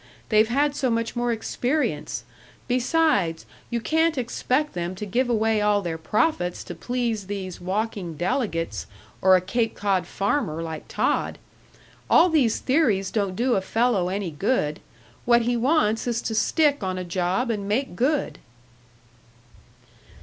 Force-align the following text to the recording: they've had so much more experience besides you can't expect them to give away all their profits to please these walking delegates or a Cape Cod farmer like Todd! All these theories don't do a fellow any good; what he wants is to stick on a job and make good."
they've 0.29 0.47
had 0.49 0.75
so 0.75 0.89
much 0.89 1.15
more 1.15 1.31
experience 1.31 2.23
besides 2.67 3.45
you 3.69 3.79
can't 3.79 4.17
expect 4.17 4.73
them 4.73 4.95
to 4.95 5.05
give 5.05 5.29
away 5.29 5.61
all 5.61 5.79
their 5.83 5.99
profits 5.99 6.63
to 6.63 6.73
please 6.73 7.27
these 7.27 7.61
walking 7.61 8.15
delegates 8.17 8.87
or 9.21 9.35
a 9.35 9.41
Cape 9.41 9.75
Cod 9.75 10.07
farmer 10.07 10.63
like 10.63 10.87
Todd! 10.87 11.37
All 12.09 12.29
these 12.29 12.57
theories 12.57 13.11
don't 13.11 13.35
do 13.35 13.53
a 13.53 13.61
fellow 13.61 14.09
any 14.09 14.31
good; 14.31 14.79
what 15.25 15.43
he 15.43 15.55
wants 15.55 16.07
is 16.07 16.19
to 16.23 16.33
stick 16.33 16.81
on 16.83 16.97
a 16.97 17.03
job 17.03 17.51
and 17.51 17.67
make 17.67 17.95
good." 17.95 18.39